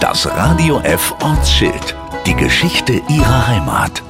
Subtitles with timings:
[0.00, 1.94] Das Radio F Ortsschild.
[2.26, 4.02] Die Geschichte Ihrer Heimat.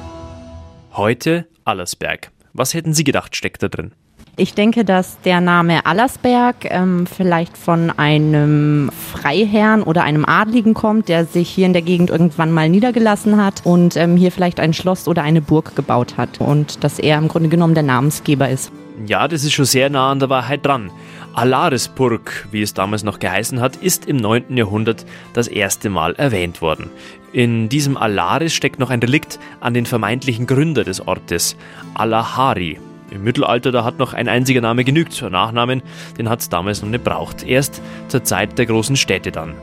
[0.93, 2.31] Heute Allersberg.
[2.53, 3.91] Was hätten Sie gedacht, steckt da drin?
[4.37, 11.09] Ich denke, dass der Name Allersberg ähm, vielleicht von einem Freiherrn oder einem Adligen kommt,
[11.09, 14.73] der sich hier in der Gegend irgendwann mal niedergelassen hat und ähm, hier vielleicht ein
[14.73, 18.71] Schloss oder eine Burg gebaut hat und dass er im Grunde genommen der Namensgeber ist.
[19.05, 20.91] Ja, das ist schon sehr nah an der Wahrheit dran.
[21.33, 24.57] Alarisburg, wie es damals noch geheißen hat, ist im 9.
[24.57, 26.89] Jahrhundert das erste Mal erwähnt worden.
[27.31, 31.55] In diesem Alaris steckt noch ein Relikt an den vermeintlichen Gründer des Ortes,
[31.93, 32.79] Alahari.
[33.11, 35.81] Im Mittelalter, da hat noch ein einziger Name genügt Nachnamen,
[36.17, 37.43] den hat es damals noch nicht braucht.
[37.43, 39.53] Erst zur Zeit der großen Städte dann.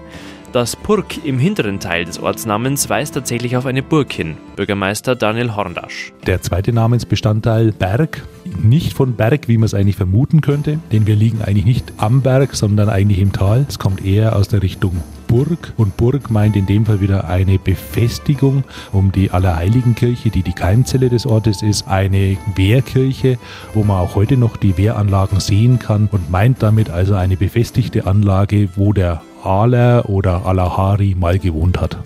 [0.53, 4.39] Das Purk im hinteren Teil des Ortsnamens weist tatsächlich auf eine Burg hin.
[4.57, 6.13] Bürgermeister Daniel Horndasch.
[6.27, 8.23] Der zweite Namensbestandteil Berg,
[8.63, 12.23] nicht von Berg, wie man es eigentlich vermuten könnte, denn wir liegen eigentlich nicht am
[12.23, 13.67] Berg, sondern eigentlich im Tal.
[13.69, 14.93] Es kommt eher aus der Richtung
[15.29, 20.53] Burg und Burg meint in dem Fall wieder eine Befestigung um die Allerheiligenkirche, die die
[20.53, 23.39] Keimzelle des Ortes ist, eine Wehrkirche,
[23.75, 28.07] wo man auch heute noch die Wehranlagen sehen kann und meint damit also eine befestigte
[28.07, 31.99] Anlage, wo der Aler oder Alahari mal gewohnt hat.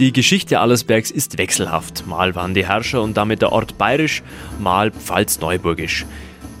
[0.00, 2.06] Die Geschichte Allersbergs ist wechselhaft.
[2.06, 4.22] Mal waren die Herrscher und damit der Ort bayerisch,
[4.58, 6.06] mal pfalz-neuburgisch.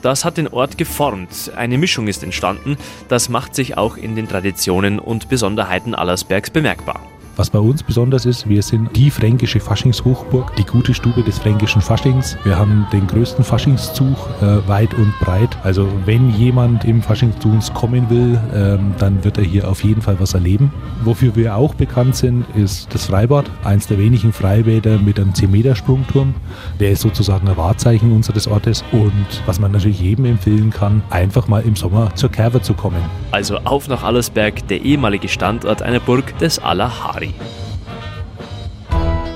[0.02, 1.50] Das hat den Ort geformt.
[1.56, 2.76] Eine Mischung ist entstanden.
[3.08, 7.00] Das macht sich auch in den Traditionen und Besonderheiten Allersbergs bemerkbar.
[7.40, 11.80] Was bei uns besonders ist, wir sind die fränkische Faschingshochburg, die gute Stube des fränkischen
[11.80, 12.36] Faschings.
[12.44, 15.56] Wir haben den größten Faschingszug äh, weit und breit.
[15.62, 19.82] Also wenn jemand im Fasching zu uns kommen will, ähm, dann wird er hier auf
[19.84, 20.70] jeden Fall was erleben.
[21.02, 23.50] Wofür wir auch bekannt sind, ist das Freibad.
[23.64, 26.34] Eins der wenigen Freibäder mit einem 10-Meter-Sprungturm.
[26.78, 28.84] Der ist sozusagen ein Wahrzeichen unseres Ortes.
[28.92, 33.00] Und was man natürlich jedem empfehlen kann, einfach mal im Sommer zur Kerwe zu kommen.
[33.30, 37.29] Also auf nach Allersberg, der ehemalige Standort einer Burg des Alahari.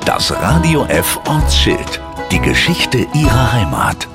[0.04, 2.00] Das Radio F Ortsschild.
[2.30, 4.08] Die Geschichte Ihrer Heimat.